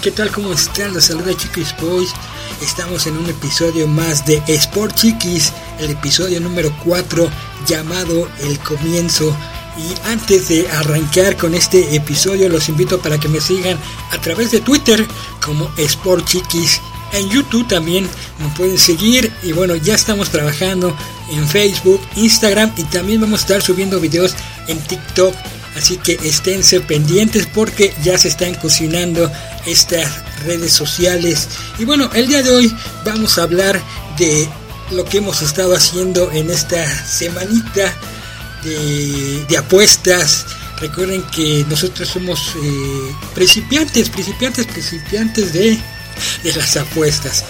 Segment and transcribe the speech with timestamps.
[0.00, 0.30] ¿qué tal?
[0.30, 0.92] ¿Cómo están?
[0.92, 2.10] Los saluda Chiquis Boys.
[2.60, 7.30] Estamos en un episodio más de Sport Chiquis, el episodio número 4
[7.66, 9.34] llamado El Comienzo.
[9.78, 13.78] Y antes de arrancar con este episodio, los invito para que me sigan
[14.10, 15.06] a través de Twitter
[15.44, 16.80] como Sport Chiquis.
[17.12, 18.06] En YouTube también
[18.38, 19.32] me pueden seguir.
[19.42, 20.94] Y bueno, ya estamos trabajando
[21.30, 24.34] en Facebook, Instagram y también vamos a estar subiendo videos
[24.66, 25.34] en TikTok
[25.76, 29.30] Así que esténse pendientes porque ya se están cocinando
[29.66, 30.10] estas
[30.44, 31.48] redes sociales.
[31.78, 33.80] Y bueno, el día de hoy vamos a hablar
[34.18, 34.48] de
[34.90, 37.92] lo que hemos estado haciendo en esta semanita
[38.64, 40.46] de, apuestas.
[40.80, 45.78] Recuerden que nosotros somos eh, principiantes, principiantes, principiantes de,
[46.42, 47.44] de las apuestas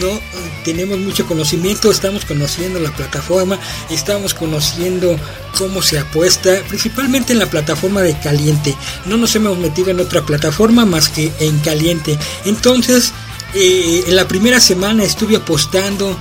[0.00, 0.20] no
[0.64, 3.58] tenemos mucho conocimiento, estamos conociendo la plataforma,
[3.90, 5.16] estamos conociendo
[5.58, 8.74] cómo se apuesta, principalmente en la plataforma de caliente.
[9.04, 12.18] No nos hemos metido en otra plataforma más que en caliente.
[12.44, 13.12] Entonces,
[13.54, 16.16] eh, en la primera semana estuve apostando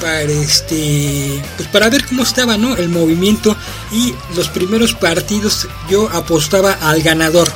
[0.00, 3.56] para este pues para ver cómo estaba no el movimiento
[3.90, 7.50] y los primeros partidos yo apostaba al ganador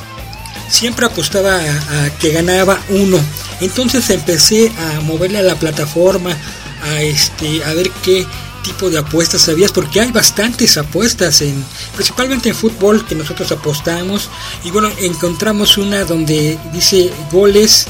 [0.71, 3.19] siempre apostaba a, que ganaba uno.
[3.59, 6.35] Entonces empecé a moverle a la plataforma,
[6.83, 8.25] a este, a ver qué
[8.63, 11.63] tipo de apuestas sabías, porque hay bastantes apuestas en,
[11.95, 14.29] principalmente en fútbol que nosotros apostamos.
[14.63, 17.87] Y bueno, encontramos una donde dice goles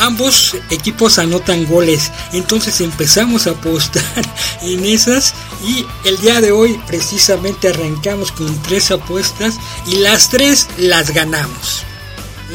[0.00, 2.10] ambos equipos anotan goles.
[2.32, 4.02] Entonces empezamos a apostar
[4.62, 10.68] en esas y el día de hoy precisamente arrancamos con tres apuestas y las tres
[10.78, 11.82] las ganamos.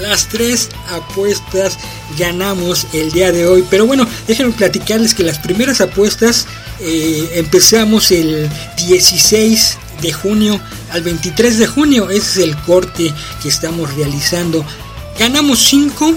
[0.02, 1.78] Las tres apuestas
[2.20, 3.66] ganamos el día de hoy.
[3.70, 6.48] Pero bueno, déjenme platicarles que las primeras apuestas
[6.82, 8.50] eh, empezamos el
[8.88, 10.60] 16 de junio
[10.92, 12.10] al 23 de junio.
[12.10, 14.66] Ese es el corte que estamos realizando.
[15.18, 16.14] Ganamos 5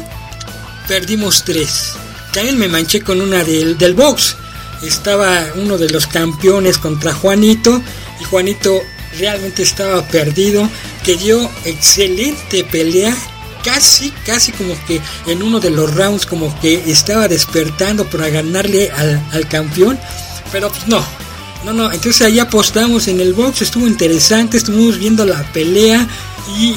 [0.89, 1.93] perdimos tres.
[2.33, 4.37] También me manché con una del box.
[4.83, 7.83] Estaba uno de los campeones contra Juanito
[8.21, 8.81] y Juanito
[9.19, 10.69] realmente estaba perdido,
[11.05, 13.17] que dio excelente pelea,
[13.65, 18.91] casi, casi como que en uno de los rounds como que estaba despertando para ganarle
[18.91, 19.99] al, al campeón,
[20.53, 21.05] pero pues no,
[21.65, 26.07] no, no, entonces ahí apostamos en el box, estuvo interesante, estuvimos viendo la pelea
[26.57, 26.77] y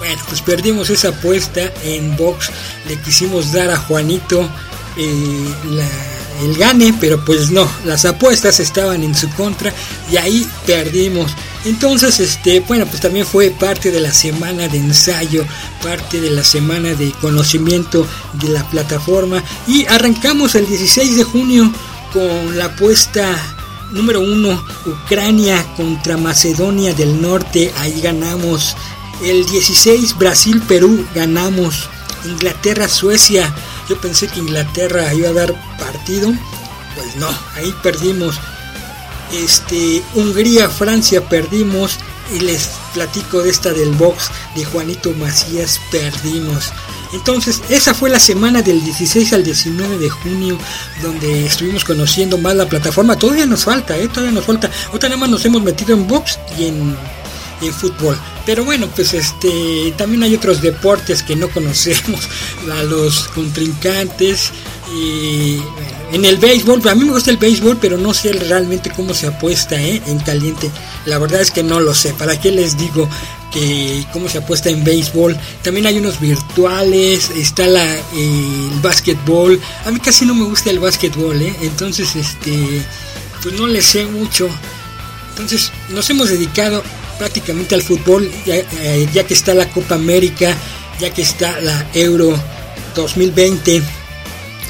[0.00, 2.50] bueno, pues perdimos esa apuesta en box.
[2.88, 4.48] Le quisimos dar a Juanito
[4.96, 5.54] eh,
[6.40, 9.72] el gane, pero pues no, las apuestas estaban en su contra
[10.10, 11.32] y ahí perdimos.
[11.64, 15.44] Entonces, este, bueno, pues también fue parte de la semana de ensayo,
[15.82, 21.72] parte de la semana de conocimiento de la plataforma y arrancamos el 16 de junio
[22.12, 23.56] con la apuesta
[23.92, 28.76] número uno, Ucrania contra Macedonia del Norte, ahí ganamos
[29.22, 31.88] el 16 Brasil-Perú ganamos.
[32.24, 33.52] Inglaterra-Suecia.
[33.90, 36.32] Yo pensé que Inglaterra iba a dar partido.
[36.94, 38.38] Pues no, ahí perdimos.
[39.32, 41.98] Este, Hungría-Francia perdimos.
[42.32, 46.72] Y les platico de esta del box de Juanito Macías, perdimos.
[47.12, 50.56] Entonces, esa fue la semana del 16 al 19 de junio,
[51.02, 53.18] donde estuvimos conociendo más la plataforma.
[53.18, 54.06] Todavía nos falta, ¿eh?
[54.06, 54.70] Todavía nos falta.
[54.92, 56.96] Otra nada más nos hemos metido en box y en
[57.60, 58.18] en fútbol.
[58.46, 62.28] Pero bueno, pues este también hay otros deportes que no conocemos,
[62.72, 64.52] a los contrincantes
[64.94, 65.60] y
[66.12, 69.28] en el béisbol, a mí me gusta el béisbol, pero no sé realmente cómo se
[69.28, 70.02] apuesta ¿eh?
[70.06, 70.68] en caliente.
[71.06, 72.12] La verdad es que no lo sé.
[72.14, 73.08] ¿Para qué les digo
[73.52, 75.38] que cómo se apuesta en béisbol?
[75.62, 79.60] También hay unos virtuales, está la, el básquetbol.
[79.84, 81.54] A mí casi no me gusta el básquetbol, ¿eh?
[81.62, 82.84] entonces este,
[83.42, 84.48] pues no le sé mucho.
[85.30, 86.82] Entonces nos hemos dedicado
[87.20, 90.56] prácticamente al fútbol, eh, ya, que está la Copa América,
[90.98, 92.34] ya que está la Euro
[92.96, 93.82] 2020.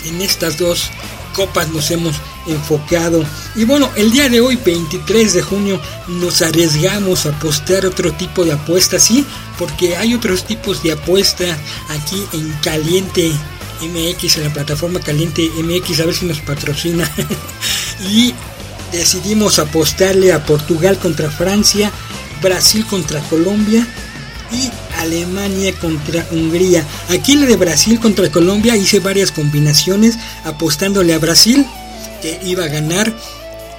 [0.07, 0.91] En estas dos
[1.33, 2.17] copas nos hemos
[2.49, 3.25] enfocado.
[3.55, 8.45] Y bueno, el día de hoy, 23 de junio, nos arriesgamos a apostar otro tipo
[8.45, 9.25] de apuestas, sí,
[9.57, 11.57] porque hay otros tipos de apuestas
[11.89, 13.31] aquí en Caliente
[13.81, 17.09] MX, en la plataforma Caliente MX, a ver si nos patrocina.
[18.11, 18.35] y
[18.91, 21.93] decidimos apostarle a Portugal contra Francia
[22.43, 23.87] Brasil contra Colombia
[24.53, 26.85] y Alemania contra Hungría.
[27.09, 31.67] Aquí la de Brasil contra Colombia hice varias combinaciones apostándole a Brasil
[32.21, 33.13] que iba a ganar.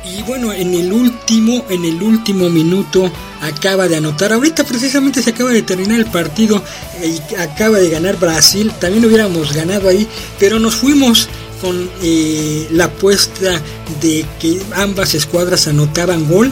[0.04, 3.12] Y bueno, en el último, en el último minuto
[3.42, 4.34] acaba de anotar.
[4.34, 6.64] Ahorita precisamente se acaba de terminar el partido
[7.04, 8.72] y acaba de ganar Brasil.
[8.80, 10.08] También hubiéramos ganado ahí,
[10.40, 11.30] pero nos fuimos
[11.62, 13.62] con eh, la apuesta
[14.02, 16.52] de que ambas escuadras anotaban gol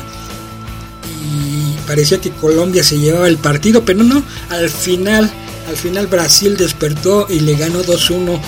[1.90, 5.34] parecía que Colombia se llevaba el partido, pero no, al final
[5.68, 8.40] Al final Brasil despertó y le ganó 2-1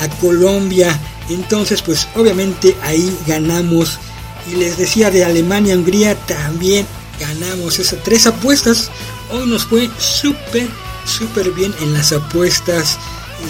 [0.00, 0.98] a, Colombia.
[1.28, 3.98] Entonces, pues obviamente ahí ganamos.
[4.50, 6.86] Y les decía de Alemania, Hungría también
[7.18, 8.90] ganamos esas tres apuestas.
[9.30, 10.68] Hoy nos fue súper,
[11.04, 12.96] súper bien en las apuestas.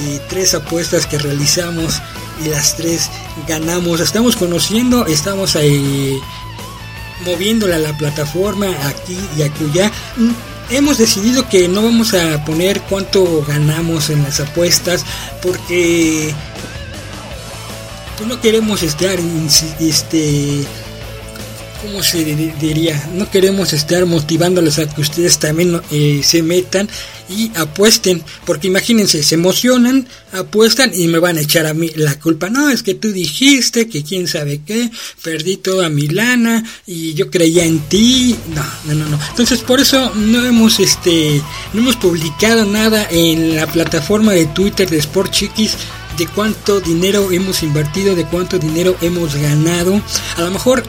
[0.07, 2.01] Y tres apuestas que realizamos
[2.43, 3.11] y las tres
[3.47, 4.01] ganamos.
[4.01, 6.19] Estamos conociendo, estamos ahí
[7.25, 9.91] moviéndola la plataforma aquí y acullá.
[10.71, 15.05] Hemos decidido que no vamos a poner cuánto ganamos en las apuestas
[15.43, 16.35] porque
[18.17, 19.19] pues no queremos estar
[19.81, 20.65] este
[21.83, 23.11] ¿cómo se diría?
[23.15, 26.89] No queremos estar motivándoles a que ustedes también eh, se metan
[27.29, 32.19] y apuesten, porque imagínense, se emocionan, apuestan y me van a echar a mí la
[32.19, 32.51] culpa.
[32.51, 34.91] No, es que tú dijiste que quién sabe qué,
[35.23, 38.37] perdí toda mi lana y yo creía en ti.
[38.55, 39.19] No, no, no, no.
[39.31, 41.43] Entonces por eso no hemos este
[41.73, 45.77] no hemos publicado nada en la plataforma de Twitter de Sport Chiquis
[46.17, 50.01] de cuánto dinero hemos invertido, de cuánto dinero hemos ganado.
[50.37, 50.83] A lo mejor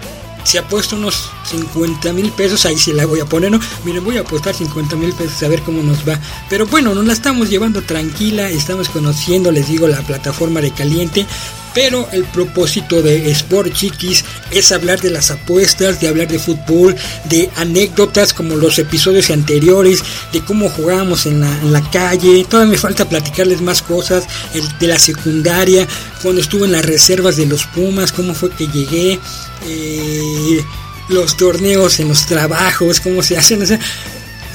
[0.44, 3.60] se ha puesto unos 50 mil pesos, ahí sí la voy a poner, ¿no?
[3.84, 6.20] Miren, voy a apostar 50 mil pesos a ver cómo nos va.
[6.50, 11.26] Pero bueno, nos la estamos llevando tranquila, estamos conociendo, les digo, la plataforma de caliente.
[11.74, 16.96] Pero el propósito de Sport Chiquis es hablar de las apuestas, de hablar de fútbol,
[17.26, 22.46] de anécdotas como los episodios anteriores, de cómo jugábamos en la, en la calle.
[22.48, 25.88] Todavía me falta platicarles más cosas el, de la secundaria,
[26.22, 29.20] cuando estuve en las reservas de los Pumas, cómo fue que llegué.
[29.66, 30.64] Eh,
[31.10, 33.62] los torneos en los trabajos, cómo se hacen,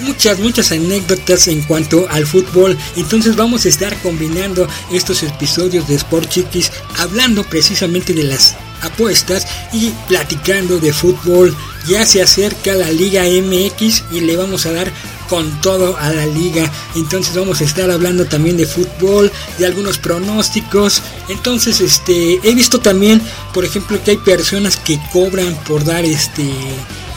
[0.00, 2.76] muchas, muchas anécdotas en cuanto al fútbol.
[2.96, 9.46] Entonces vamos a estar combinando estos episodios de Sport Chiquis hablando precisamente de las apuestas
[9.72, 11.56] y platicando de fútbol.
[11.86, 14.92] Ya se acerca la Liga MX y le vamos a dar
[15.28, 16.70] con todo a la liga.
[16.96, 21.02] Entonces vamos a estar hablando también de fútbol, de algunos pronósticos.
[21.28, 23.22] Entonces, este, he visto también,
[23.52, 26.50] por ejemplo, que hay personas que cobran por dar este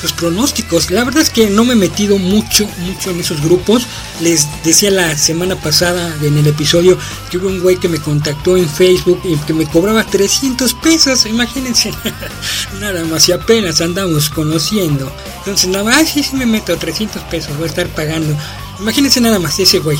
[0.02, 0.92] los pronósticos.
[0.92, 3.86] La verdad es que no me he metido mucho, mucho en esos grupos.
[4.22, 6.98] Les decía la semana pasada en el episodio
[7.30, 11.26] que hubo un güey que me contactó en Facebook y que me cobraba 300 pesos,
[11.26, 11.92] imagínense.
[12.80, 15.12] nada más y apenas andamos conociendo.
[15.42, 18.36] Entonces nada más, sí, sí me meto 300 pesos, voy a estar pagando.
[18.80, 19.98] Imagínense nada más ese güey.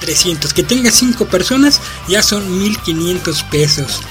[0.00, 4.02] 300, que tenga 5 personas ya son 1500 pesos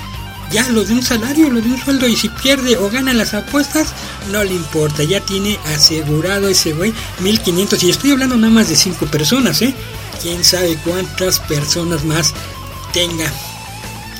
[0.51, 3.33] ya lo de un salario, lo de un sueldo y si pierde o gana las
[3.33, 3.93] apuestas,
[4.31, 8.75] no le importa, ya tiene asegurado ese güey 1500 y estoy hablando nada más de
[8.75, 9.73] 5 personas, ¿eh?
[10.21, 12.33] Quién sabe cuántas personas más
[12.93, 13.31] tenga.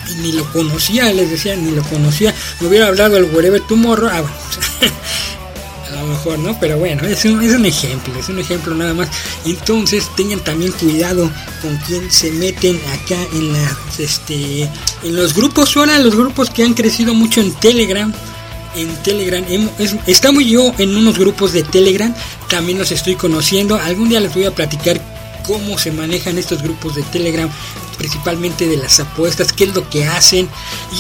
[0.10, 2.34] Y ni lo conocía, les decía, ni lo conocía.
[2.60, 4.10] Me hubiera hablado el wherever tomorrow.
[4.12, 4.28] Ah, lo
[6.12, 6.58] mejor, ¿no?
[6.60, 9.10] Pero bueno, es un, es un ejemplo, es un ejemplo nada más.
[9.46, 11.30] Entonces tengan también cuidado
[11.62, 14.70] con quién se meten acá en las, este,
[15.04, 18.14] en los grupos ahora, los grupos que han crecido mucho en Telegram.
[18.74, 19.44] En Telegram,
[20.08, 22.14] estamos yo en unos grupos de Telegram,
[22.50, 23.76] también los estoy conociendo.
[23.76, 25.02] Algún día les voy a platicar
[25.46, 27.50] cómo se manejan estos grupos de Telegram,
[27.98, 30.48] principalmente de las apuestas, qué es lo que hacen.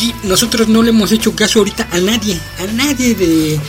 [0.01, 3.59] Y nosotros no le hemos hecho caso ahorita a nadie, a nadie de,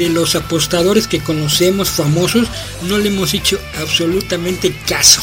[0.00, 2.48] de los apostadores que conocemos famosos
[2.88, 5.20] no le hemos hecho absolutamente caso.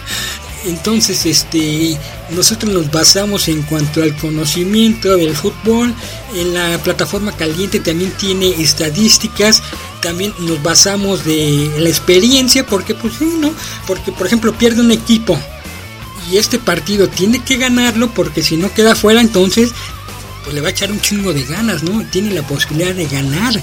[0.66, 1.98] Entonces, este,
[2.30, 5.92] nosotros nos basamos en cuanto al conocimiento del fútbol.
[6.36, 9.64] En la plataforma caliente también tiene estadísticas.
[10.00, 13.52] También nos basamos de la experiencia, porque pues sí, ¿no?
[13.84, 15.36] Porque por ejemplo pierde un equipo
[16.30, 19.72] y este partido tiene que ganarlo porque si no queda fuera entonces
[20.42, 22.04] pues le va a echar un chingo de ganas, ¿no?
[22.10, 23.54] Tiene la posibilidad de ganar.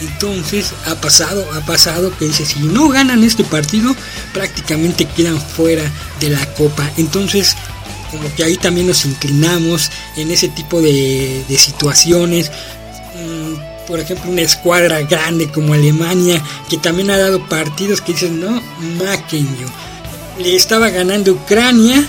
[0.00, 3.94] Entonces ha pasado, ha pasado que dice, si no ganan este partido,
[4.32, 5.82] prácticamente quedan fuera
[6.20, 6.88] de la copa.
[6.96, 7.56] Entonces,
[8.10, 12.50] como que ahí también nos inclinamos en ese tipo de, situaciones.
[13.14, 18.40] Mm, por ejemplo, una escuadra grande como Alemania, que también ha dado partidos que dicen,
[18.40, 18.62] no,
[18.98, 19.66] Makenyo.
[20.38, 22.06] Le estaba ganando Ucrania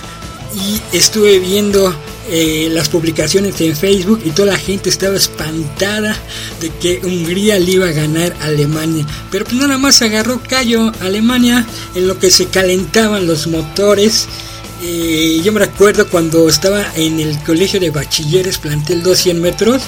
[0.54, 1.94] y estuve viendo
[2.32, 6.16] eh, las publicaciones en Facebook y toda la gente estaba espantada
[6.60, 9.04] de que Hungría le iba a ganar a Alemania.
[9.32, 14.28] Pero pues nada más agarró callo Alemania en lo que se calentaban los motores.
[14.80, 19.82] Eh, yo me recuerdo cuando estaba en el colegio de bachilleres, plantel 200 metros.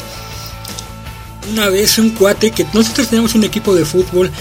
[1.52, 4.32] Una vez un cuate que nosotros teníamos un equipo de fútbol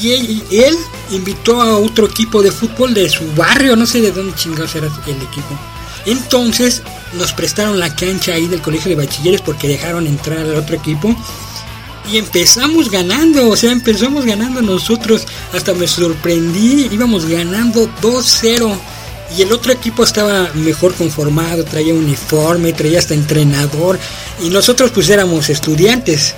[0.00, 0.76] y él, él,
[1.10, 4.86] invitó a otro equipo de fútbol de su barrio, no sé de dónde chingados era
[4.86, 5.58] el equipo.
[6.06, 6.82] Entonces
[7.14, 11.14] nos prestaron la cancha ahí del colegio de bachilleres porque dejaron entrar al otro equipo.
[12.10, 15.26] Y empezamos ganando, o sea, empezamos ganando nosotros.
[15.52, 18.78] Hasta me sorprendí, íbamos ganando 2-0.
[19.36, 23.96] y el otro equipo estaba mejor conformado, traía uniforme, traía hasta entrenador
[24.42, 26.34] y nosotros pues éramos estudiantes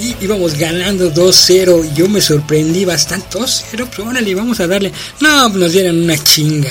[0.00, 4.92] y íbamos ganando 2-0 y yo me sorprendí bastante, 2-0, pues órale, vamos a darle,
[5.20, 6.70] no, nos dieron una chinga,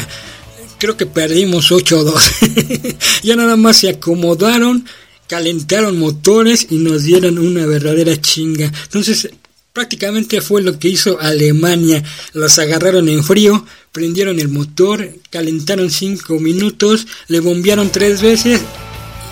[0.79, 4.86] creo que perdimos 8-2, ya nada más se acomodaron,
[5.27, 9.29] calentaron motores y nos dieron una verdadera chinga, entonces
[9.74, 12.03] prácticamente fue lo que hizo Alemania.
[12.33, 18.62] Los agarraron en frío, prendieron el motor, calentaron cinco minutos, le bombearon tres veces.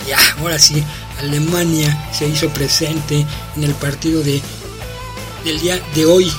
[0.06, 0.82] Y ya, ahora sí,
[1.18, 3.26] Alemania se hizo presente
[3.56, 4.40] en el partido de,
[5.44, 6.32] del día de hoy.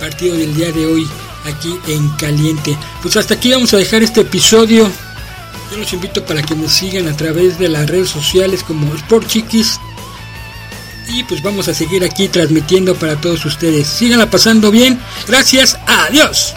[0.00, 1.06] Partido del día de hoy
[1.44, 2.76] aquí en Caliente.
[3.02, 4.90] Pues hasta aquí vamos a dejar este episodio.
[5.70, 9.26] Yo los invito para que nos sigan a través de las redes sociales como Sport
[9.26, 9.80] Chiquis
[11.08, 13.86] y pues vamos a seguir aquí transmitiendo para todos ustedes.
[13.86, 14.98] Síganla pasando bien.
[15.26, 15.78] Gracias.
[15.86, 16.54] Adiós.